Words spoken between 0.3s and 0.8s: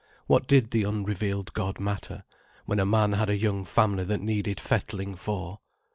did